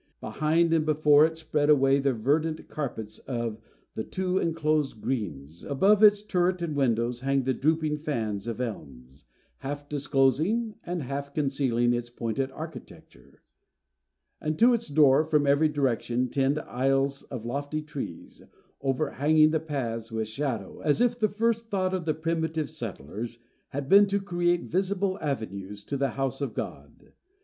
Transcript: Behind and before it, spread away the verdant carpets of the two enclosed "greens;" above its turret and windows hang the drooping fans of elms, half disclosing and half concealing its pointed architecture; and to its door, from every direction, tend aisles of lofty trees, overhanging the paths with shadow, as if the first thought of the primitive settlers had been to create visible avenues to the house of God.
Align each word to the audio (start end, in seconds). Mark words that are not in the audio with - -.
Behind 0.19 0.73
and 0.73 0.83
before 0.83 1.27
it, 1.27 1.37
spread 1.37 1.69
away 1.69 1.99
the 1.99 2.11
verdant 2.11 2.67
carpets 2.67 3.19
of 3.19 3.59
the 3.93 4.03
two 4.03 4.39
enclosed 4.39 4.99
"greens;" 4.99 5.63
above 5.63 6.01
its 6.01 6.23
turret 6.23 6.63
and 6.63 6.75
windows 6.75 7.19
hang 7.19 7.43
the 7.43 7.53
drooping 7.53 7.97
fans 7.99 8.47
of 8.47 8.59
elms, 8.59 9.25
half 9.59 9.87
disclosing 9.87 10.73
and 10.83 11.03
half 11.03 11.35
concealing 11.35 11.93
its 11.93 12.09
pointed 12.09 12.49
architecture; 12.49 13.43
and 14.41 14.57
to 14.57 14.73
its 14.73 14.87
door, 14.87 15.23
from 15.23 15.45
every 15.45 15.69
direction, 15.69 16.29
tend 16.29 16.57
aisles 16.57 17.21
of 17.29 17.45
lofty 17.45 17.83
trees, 17.83 18.41
overhanging 18.81 19.51
the 19.51 19.59
paths 19.59 20.11
with 20.11 20.27
shadow, 20.27 20.79
as 20.79 20.99
if 20.99 21.19
the 21.19 21.29
first 21.29 21.67
thought 21.69 21.93
of 21.93 22.05
the 22.05 22.15
primitive 22.15 22.71
settlers 22.71 23.37
had 23.69 23.87
been 23.87 24.07
to 24.07 24.19
create 24.19 24.63
visible 24.71 25.19
avenues 25.21 25.83
to 25.83 25.95
the 25.95 26.09
house 26.17 26.41
of 26.41 26.55
God. 26.55 27.13